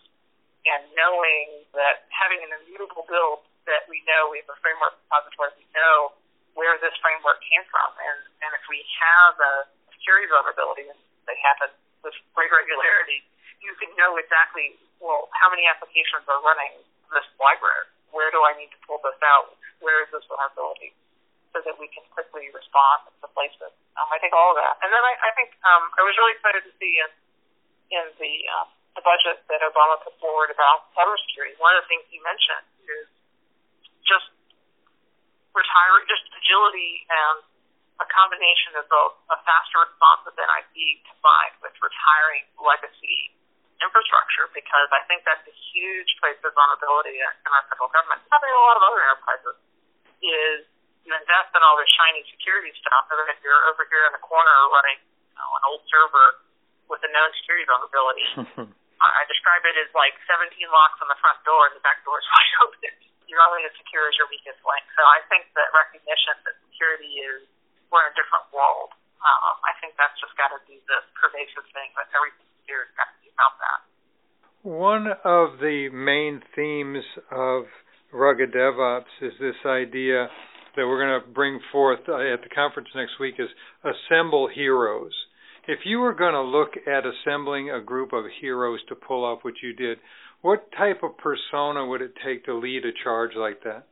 and 0.69 0.85
knowing 0.93 1.65
that 1.73 2.05
having 2.13 2.41
an 2.45 2.51
immutable 2.63 3.05
build 3.09 3.45
that 3.65 3.83
we 3.91 3.99
know 4.07 4.31
we 4.31 4.39
have 4.39 4.51
a 4.51 4.59
framework 4.63 4.95
repository, 5.05 5.51
we 5.59 5.67
know 5.75 6.15
where 6.55 6.79
this 6.81 6.95
framework 7.03 7.37
came 7.43 7.61
from. 7.69 7.89
And, 7.99 8.19
and 8.41 8.51
if 8.55 8.63
we 8.71 8.81
have 8.97 9.35
a 9.37 9.53
security 9.93 10.25
vulnerability, 10.31 10.87
and 10.89 10.97
they 11.27 11.37
happen 11.43 11.69
with 12.01 12.15
great 12.33 12.49
regularity, 12.49 13.21
you 13.59 13.75
can 13.77 13.91
know 13.99 14.15
exactly, 14.17 14.79
well, 15.03 15.27
how 15.35 15.51
many 15.51 15.67
applications 15.67 16.23
are 16.29 16.39
running 16.41 16.81
this 17.11 17.27
library? 17.37 17.91
Where 18.15 18.31
do 18.31 18.39
I 18.41 18.55
need 18.55 18.71
to 18.71 18.79
pull 18.87 19.03
this 19.03 19.19
out? 19.21 19.53
Where 19.83 20.01
is 20.01 20.09
this 20.09 20.23
vulnerability? 20.31 20.95
So 21.57 21.65
that 21.65 21.81
we 21.81 21.89
can 21.89 22.05
quickly 22.13 22.53
respond 22.53 23.09
replace 23.25 23.57
it. 23.65 23.73
Um, 23.97 24.05
I 24.13 24.21
think 24.21 24.29
all 24.37 24.53
of 24.53 24.61
that. 24.61 24.77
And 24.85 24.93
then 24.93 25.01
I, 25.01 25.17
I 25.25 25.33
think 25.33 25.57
um, 25.65 25.89
I 25.97 26.05
was 26.05 26.13
really 26.13 26.37
excited 26.37 26.61
to 26.69 26.73
see 26.77 27.01
in, 27.01 27.09
in 27.97 28.05
the, 28.21 28.33
um, 28.53 28.69
the 28.93 29.01
budget 29.01 29.41
that 29.49 29.65
Obama 29.65 29.97
put 30.05 30.13
forward 30.21 30.53
about 30.53 30.93
cybersecurity, 30.93 31.57
one 31.57 31.73
of 31.73 31.81
the 31.81 31.89
things 31.89 32.05
he 32.13 32.21
mentioned 32.21 32.61
is 32.85 33.09
just 34.05 34.29
retiring, 35.57 36.05
just 36.05 36.29
agility 36.37 37.09
and 37.09 37.41
a 37.97 38.05
combination 38.05 38.77
of 38.77 38.85
both 38.93 39.17
a 39.33 39.41
faster 39.41 39.81
response 39.81 40.29
with 40.29 40.37
NIC 40.37 40.77
combined 41.09 41.57
with 41.65 41.73
retiring 41.81 42.45
legacy 42.61 43.33
infrastructure 43.81 44.45
because 44.53 44.93
I 44.93 45.01
think 45.09 45.25
that's 45.25 45.41
a 45.49 45.57
huge 45.73 46.21
place 46.21 46.37
of 46.45 46.53
vulnerability 46.53 47.17
in 47.17 47.49
our 47.49 47.65
federal 47.65 47.89
government. 47.89 48.21
Probably 48.29 48.53
a 48.53 48.61
lot 48.61 48.77
of 48.77 48.83
other 48.85 49.01
enterprises 49.01 49.57
is 50.21 50.76
you 51.07 51.15
invest 51.15 51.55
in 51.55 51.63
all 51.63 51.79
this 51.79 51.87
shiny 51.95 52.27
security 52.27 52.75
stuff, 52.83 53.07
and 53.07 53.15
then 53.23 53.31
if 53.31 53.39
you're 53.39 53.63
over 53.71 53.87
here 53.87 54.03
in 54.11 54.13
the 54.13 54.19
corner 54.19 54.51
running 54.75 54.99
you 54.99 55.35
know, 55.39 55.49
an 55.55 55.63
old 55.71 55.81
server 55.87 56.43
with 56.91 56.99
a 57.07 57.09
known 57.15 57.31
security 57.39 57.63
vulnerability, 57.63 58.27
I 58.99 59.23
describe 59.31 59.63
it 59.63 59.79
as 59.79 59.87
like 59.95 60.19
17 60.27 60.51
locks 60.67 60.99
on 60.99 61.07
the 61.07 61.15
front 61.23 61.39
door 61.47 61.71
and 61.71 61.79
the 61.79 61.83
back 61.85 62.03
door 62.03 62.19
is 62.19 62.27
wide 62.35 62.53
open. 62.67 62.93
You're 63.31 63.43
only 63.43 63.63
as 63.63 63.71
secure 63.79 64.03
as 64.11 64.15
your 64.19 64.27
weakest 64.27 64.59
link. 64.67 64.83
So 64.99 65.03
I 65.03 65.23
think 65.31 65.47
that 65.55 65.71
recognition 65.71 66.35
that 66.43 66.55
security 66.67 67.23
is 67.23 67.47
we're 67.87 68.03
in 68.03 68.11
a 68.11 68.15
different 68.19 68.47
world. 68.51 68.91
Um, 69.23 69.55
I 69.63 69.73
think 69.79 69.95
that's 69.95 70.15
just 70.19 70.35
got 70.35 70.51
to 70.51 70.59
be 70.67 70.79
the 70.91 70.99
pervasive 71.15 71.67
thing 71.71 71.91
that 71.95 72.11
everything 72.11 72.47
here 72.67 72.83
has 72.83 72.91
got 72.99 73.07
to 73.15 73.17
be 73.23 73.31
about 73.31 73.55
that. 73.63 73.79
One 74.63 75.05
of 75.23 75.63
the 75.63 75.87
main 75.91 76.43
themes 76.51 77.03
of 77.31 77.71
rugged 78.11 78.51
DevOps 78.51 79.11
is 79.23 79.35
this 79.39 79.59
idea 79.63 80.27
that 80.77 80.85
we're 80.85 81.01
going 81.01 81.17
to 81.17 81.25
bring 81.33 81.59
forth 81.73 82.05
uh, 82.07 82.21
at 82.21 82.45
the 82.45 82.53
conference 82.53 82.87
next 82.93 83.17
week 83.19 83.35
is 83.41 83.49
assemble 83.81 84.45
heroes. 84.47 85.11
If 85.67 85.83
you 85.83 85.99
were 85.99 86.13
going 86.13 86.37
to 86.37 86.45
look 86.45 86.77
at 86.85 87.03
assembling 87.03 87.73
a 87.73 87.81
group 87.81 88.13
of 88.13 88.23
heroes 88.39 88.79
to 88.87 88.95
pull 88.95 89.25
off 89.25 89.43
what 89.43 89.59
you 89.59 89.73
did, 89.73 89.99
what 90.45 90.69
type 90.77 91.01
of 91.01 91.17
persona 91.17 91.83
would 91.83 91.99
it 92.05 92.13
take 92.23 92.45
to 92.45 92.53
lead 92.55 92.85
a 92.85 92.93
charge 93.03 93.33
like 93.33 93.65
that? 93.65 93.89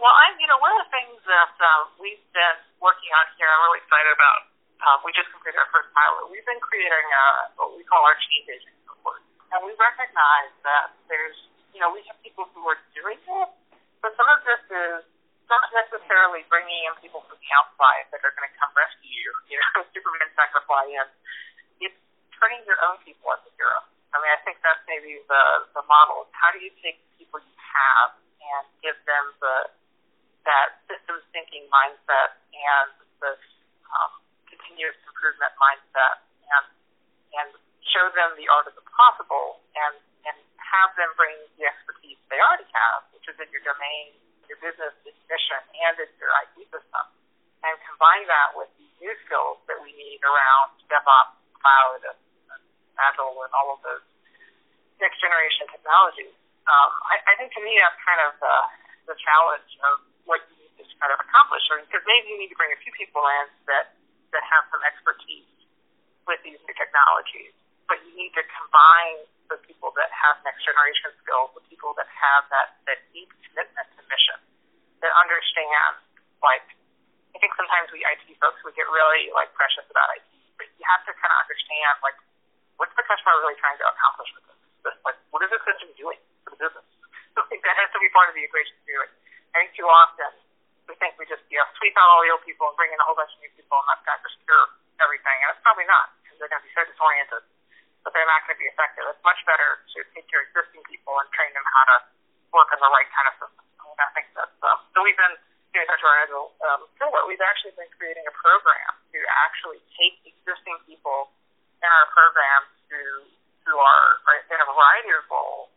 Well, 0.00 0.16
I, 0.16 0.32
you 0.40 0.48
know, 0.48 0.56
one 0.64 0.72
of 0.80 0.86
the 0.86 0.90
things 0.94 1.20
that 1.28 1.52
um, 1.60 1.92
we've 2.00 2.24
been 2.32 2.58
working 2.80 3.10
on 3.12 3.26
here, 3.36 3.50
I'm 3.50 3.60
really 3.68 3.84
excited 3.84 4.12
about. 4.16 4.40
Um, 4.80 4.98
we 5.04 5.12
just 5.12 5.28
completed 5.28 5.60
our 5.60 5.68
first 5.68 5.92
pilot. 5.92 6.32
We've 6.32 6.46
been 6.48 6.62
creating 6.64 7.06
uh, 7.12 7.60
what 7.60 7.76
we 7.76 7.84
call 7.84 8.00
our 8.00 8.16
change 8.16 8.48
agent 8.48 8.72
report, 8.88 9.20
and 9.52 9.60
we 9.60 9.76
recognize 9.76 10.56
that 10.64 10.96
there's, 11.04 11.36
you 11.76 11.84
know, 11.84 11.92
we 11.92 12.00
have 12.08 12.16
people 12.24 12.48
who 12.56 12.64
are 12.64 12.80
doing 12.96 13.20
it, 13.20 13.50
but 14.00 14.16
some 14.16 14.24
of 14.24 14.40
this 14.48 14.62
is 14.72 15.04
not 15.50 15.66
necessarily 15.74 16.46
bringing 16.46 16.86
in 16.86 16.94
people 17.02 17.26
from 17.26 17.36
the 17.36 17.50
outside 17.58 18.06
that 18.14 18.22
are 18.22 18.32
going 18.38 18.46
to 18.46 18.54
come 18.56 18.70
rescue 18.78 19.10
you. 19.10 19.30
You 19.50 19.58
know, 19.58 19.82
Superman's 19.94 20.32
not 20.38 20.54
going 20.54 20.62
to 20.62 20.68
fly 20.70 20.84
in. 20.86 21.06
It's 21.82 22.00
turning 22.38 22.62
your 22.64 22.78
own 22.86 23.02
people 23.02 23.34
into 23.34 23.50
heroes. 23.58 23.90
I 24.14 24.22
mean, 24.22 24.30
I 24.30 24.40
think 24.46 24.62
that's 24.62 24.82
maybe 24.86 25.22
the 25.26 25.44
the 25.74 25.84
model. 25.86 26.30
How 26.34 26.50
do 26.54 26.58
you 26.62 26.70
take 26.82 26.98
people 27.18 27.38
you 27.42 27.56
have 27.58 28.18
and 28.42 28.64
give 28.82 28.98
them 29.06 29.24
the 29.38 29.70
that 30.46 30.82
systems 30.88 31.22
thinking 31.30 31.68
mindset 31.70 32.40
and 32.50 32.90
this 33.20 33.42
um, 33.92 34.12
continuous 34.48 34.96
improvement 35.04 35.52
mindset 35.60 36.26
and 36.50 36.66
and 37.38 37.48
show 37.86 38.06
them 38.14 38.34
the 38.34 38.50
art 38.50 38.66
of 38.66 38.74
the 38.74 38.86
possible 38.90 39.62
and 39.78 39.94
and 40.26 40.36
have 40.58 40.90
them 40.98 41.10
bring 41.14 41.34
the 41.58 41.66
expertise 41.66 42.18
they 42.30 42.38
already 42.38 42.66
have, 42.70 43.06
which 43.14 43.26
is 43.30 43.36
in 43.38 43.46
your 43.50 43.62
domain, 43.62 44.14
your 44.50 44.58
business 44.58 44.90
mission, 45.06 45.60
and 45.78 45.94
in 46.02 46.10
your 46.18 46.32
IT 46.42 46.66
system, 46.74 47.04
and 47.62 47.74
combine 47.86 48.26
that 48.26 48.58
with 48.58 48.66
the 48.74 48.88
new 48.98 49.14
skills 49.22 49.62
that 49.70 49.78
we 49.78 49.94
need 49.94 50.18
around 50.26 50.74
DevOps, 50.90 51.38
cloud, 51.54 52.02
and, 52.02 52.18
Agile, 52.98 53.32
and 53.46 53.52
all 53.54 53.78
of 53.78 53.80
those 53.86 54.04
next 54.98 55.22
generation 55.22 55.70
technologies. 55.70 56.34
Um, 56.66 56.90
I, 57.08 57.16
I 57.30 57.32
think 57.40 57.54
to 57.56 57.62
me 57.62 57.78
that's 57.78 57.96
kind 58.04 58.20
of 58.28 58.36
the, 58.36 58.56
the 59.08 59.16
challenge 59.16 59.70
of 59.86 60.04
what 60.28 60.44
you 60.52 60.60
need 60.60 60.74
to 60.76 60.84
kind 61.00 61.14
of 61.14 61.18
accomplish, 61.22 61.64
or 61.72 61.80
because 61.80 62.04
maybe 62.04 62.34
you 62.34 62.38
need 62.42 62.52
to 62.52 62.58
bring 62.60 62.74
a 62.74 62.80
few 62.84 62.92
people 62.92 63.24
in 63.24 63.46
that 63.70 63.96
that 64.36 64.44
have 64.46 64.66
some 64.70 64.82
expertise 64.86 65.48
with 66.28 66.38
these 66.46 66.60
new 66.62 66.74
technologies, 66.78 67.50
but 67.90 67.98
you 68.06 68.14
need 68.14 68.30
to 68.38 68.46
combine 68.46 69.26
the 69.50 69.58
people 69.66 69.90
that 69.98 70.06
have 70.14 70.38
next 70.46 70.62
generation 70.62 71.10
skills 71.18 71.50
with 71.58 71.66
people 71.66 71.90
that 71.98 72.06
have 72.06 72.46
that 72.54 72.78
that 72.86 73.02
deep 73.10 73.26
commitment 73.50 73.86
to 73.98 74.00
mission, 74.06 74.38
that 75.02 75.10
understand 75.18 75.98
like 76.38 76.62
I 77.34 77.42
think 77.42 77.50
sometimes 77.58 77.90
we 77.90 78.06
IT 78.06 78.30
folks 78.38 78.62
we 78.62 78.70
get 78.78 78.86
really 78.86 79.34
like 79.34 79.50
precious 79.58 79.82
about 79.90 80.06
IT, 80.14 80.30
but 80.54 80.70
you 80.70 80.84
have 80.86 81.02
to 81.10 81.12
kind 81.18 81.34
of 81.34 81.38
understand 81.42 81.98
like 82.06 82.14
what's 82.78 82.94
the 82.94 83.02
customer 83.02 83.34
really 83.42 83.58
trying 83.58 83.76
to 83.82 83.86
accomplish 83.90 84.30
with 84.38 84.46
this? 84.46 84.58
like 85.02 85.18
what 85.34 85.42
is 85.42 85.50
the 85.50 85.60
system 85.66 85.90
doing 85.98 86.22
for 86.46 86.54
the 86.54 86.60
business? 86.62 86.86
I 87.38 87.42
think 87.50 87.66
that 87.66 87.74
has 87.74 87.90
to 87.90 87.98
be 87.98 88.08
part 88.14 88.30
of 88.30 88.38
the 88.38 88.46
equation 88.46 88.78
too. 88.86 89.02
I 89.50 89.66
think 89.66 89.74
too 89.74 89.90
often 89.90 90.30
we 90.86 90.94
think 91.02 91.18
we 91.18 91.26
just 91.26 91.42
you 91.50 91.58
know 91.58 91.66
sweep 91.74 91.98
out 91.98 92.06
all 92.06 92.22
the 92.22 92.30
old 92.30 92.46
people 92.46 92.70
and 92.70 92.78
bring 92.78 92.94
in 92.94 92.98
a 93.02 93.04
whole 93.06 93.18
bunch 93.18 93.34
of 93.34 93.42
new 93.42 93.50
people 93.58 93.74
and 93.82 93.86
that's 93.90 94.06
going 94.06 94.18
to 94.18 94.24
just 94.30 94.38
cure 94.46 94.78
everything. 95.02 95.36
And 95.42 95.48
it's 95.54 95.62
probably 95.64 95.88
not 95.90 96.14
because 96.22 96.36
they're 96.38 96.52
going 96.52 96.62
to 96.62 96.66
be 96.66 96.74
so 96.76 96.82
disoriented, 96.86 97.42
effective. 98.80 99.04
It's 99.12 99.20
much 99.20 99.36
better 99.44 99.84
to 99.84 99.98
take 100.16 100.24
your 100.32 100.40
existing 100.48 100.80
people 100.88 101.12
and 101.20 101.28
train 101.36 101.52
them 101.52 101.66
how 101.68 101.84
to 101.92 101.96
work 102.48 102.72
in 102.72 102.80
the 102.80 102.88
right 102.88 103.04
kind 103.12 103.28
of 103.28 103.34
system. 103.36 103.64
I, 103.76 103.92
I 104.00 104.08
think 104.16 104.32
that's 104.32 104.56
uh, 104.64 104.80
so. 104.96 105.04
We've 105.04 105.20
been 105.20 105.36
doing 105.76 105.84
such 105.84 106.00
our 106.00 106.16
agile 106.24 106.56
um, 106.64 106.88
framework. 106.96 107.28
We've 107.28 107.44
actually 107.44 107.76
been 107.76 107.92
creating 108.00 108.24
a 108.24 108.32
program 108.32 108.96
to 109.12 109.18
actually 109.44 109.84
take 110.00 110.16
existing 110.24 110.80
people 110.88 111.28
in 111.84 111.90
our 111.92 112.08
program 112.16 112.72
who 112.88 113.28
who 113.68 113.76
are, 113.76 114.08
are 114.32 114.40
in 114.48 114.56
a 114.56 114.66
variety 114.72 115.12
of 115.12 115.28
roles 115.28 115.68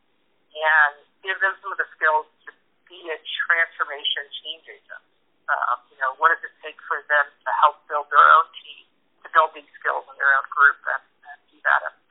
and 0.56 1.04
give 1.20 1.36
them 1.44 1.52
some 1.60 1.76
of 1.76 1.78
the 1.78 1.90
skills 2.00 2.24
to 2.48 2.56
be 2.88 3.04
a 3.12 3.20
transformation 3.20 4.24
change 4.40 4.64
agent. 4.72 5.04
Uh, 5.44 5.76
you 5.92 6.00
know, 6.00 6.16
what 6.16 6.32
does 6.32 6.40
it 6.48 6.56
take 6.64 6.80
for 6.88 7.04
them 7.12 7.28
to 7.28 7.50
help 7.60 7.84
build 7.92 8.08
their 8.08 8.24
own 8.40 8.48
team, 8.64 8.88
to 9.28 9.30
build 9.36 9.52
these 9.52 9.68
skills 9.76 10.08
in 10.08 10.16
their 10.16 10.32
own 10.40 10.48
group, 10.48 10.80
and, 10.88 11.04
and 11.28 11.38
do 11.52 11.60
that? 11.68 11.82
Um, 11.84 12.03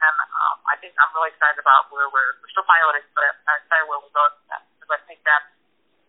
think 0.82 0.98
I'm 0.98 1.14
really 1.14 1.30
excited 1.30 1.62
about 1.62 1.86
where 1.94 2.10
we're 2.10 2.42
we're 2.42 2.50
still 2.50 2.66
piloting, 2.66 3.06
but 3.14 3.22
I'm 3.46 3.62
excited 3.62 3.86
where 3.86 4.02
we're 4.02 4.10
going 4.10 4.34
with 4.34 4.48
that 4.50 4.62
because 4.74 4.90
I 4.90 5.00
think 5.06 5.22
that 5.22 5.42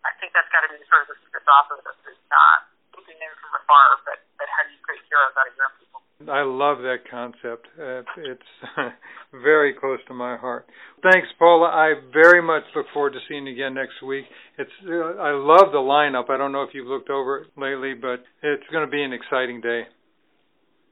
I 0.02 0.10
think 0.18 0.34
that's 0.34 0.50
got 0.50 0.66
to 0.66 0.70
be 0.74 0.82
sort 0.90 1.06
of 1.06 1.14
the 1.14 1.18
secret 1.22 1.46
sauce 1.46 1.70
of 1.70 1.78
this. 1.86 1.96
Is 2.10 2.18
not 2.26 2.66
looking 2.98 3.14
in 3.14 3.30
from 3.38 3.54
afar, 3.54 4.02
but 4.02 4.18
but 4.34 4.50
how 4.50 4.66
do 4.66 4.74
you 4.74 4.82
create 4.82 5.06
heroes 5.06 5.32
out 5.38 5.46
of 5.46 5.54
your 5.54 5.70
own 5.70 5.74
people? 5.78 6.00
I 6.26 6.42
love 6.42 6.82
that 6.82 7.06
concept. 7.06 7.70
Uh, 7.78 8.02
it's 8.26 8.50
very 9.32 9.74
close 9.78 10.02
to 10.10 10.14
my 10.14 10.34
heart. 10.34 10.66
Thanks, 11.02 11.28
Paula. 11.38 11.68
I 11.68 12.00
very 12.14 12.40
much 12.40 12.64
look 12.74 12.86
forward 12.94 13.12
to 13.14 13.22
seeing 13.28 13.46
you 13.46 13.54
again 13.54 13.74
next 13.74 14.02
week. 14.02 14.26
It's 14.58 14.74
uh, 14.82 15.22
I 15.22 15.38
love 15.38 15.70
the 15.70 15.82
lineup. 15.82 16.30
I 16.30 16.36
don't 16.36 16.50
know 16.50 16.66
if 16.66 16.74
you've 16.74 16.90
looked 16.90 17.10
over 17.10 17.46
it 17.46 17.54
lately, 17.54 17.94
but 17.94 18.26
it's 18.42 18.66
going 18.74 18.82
to 18.82 18.90
be 18.90 19.02
an 19.02 19.14
exciting 19.14 19.62
day. 19.62 19.86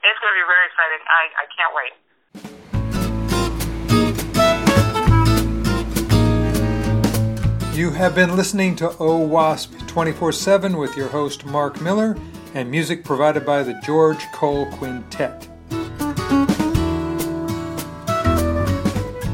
It's 0.03 0.19
going 0.19 0.33
to 0.35 0.39
be 0.39 0.49
very 0.51 0.67
exciting. 0.67 1.01
I, 1.07 1.23
I 1.43 1.45
can't 1.55 1.73
wait. 1.79 1.95
You 7.83 7.91
have 7.91 8.15
been 8.15 8.37
listening 8.37 8.77
to 8.77 8.91
OWASP 8.91 9.89
24 9.89 10.31
7 10.31 10.77
with 10.77 10.97
your 10.97 11.09
host, 11.09 11.45
Mark 11.45 11.81
Miller 11.81 12.17
and 12.55 12.71
music 12.71 13.03
provided 13.03 13.45
by 13.45 13.65
the 13.65 13.75
George 13.85 14.25
Cole 14.31 14.67
Quintet. 14.67 15.49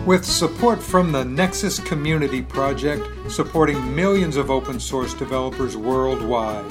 With 0.07 0.25
support 0.25 0.83
from 0.83 1.13
the 1.13 1.27
Nexus 1.27 1.79
Community 1.79 2.41
Project, 2.41 3.07
supporting 3.31 3.95
millions 3.95 4.37
of 4.37 4.51
open 4.51 4.81
source 4.81 5.13
developers 5.13 5.77
worldwide. 5.77 6.65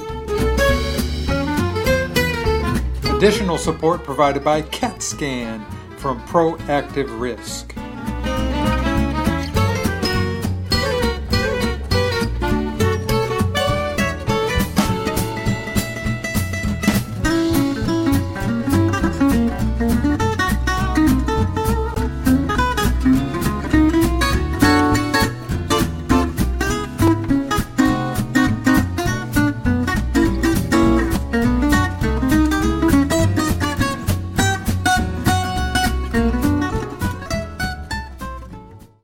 Additional 3.04 3.56
support 3.56 4.02
provided 4.02 4.42
by 4.42 4.62
CATScan 4.62 5.64
from 5.98 6.20
Proactive 6.26 7.20
Risk. 7.20 7.77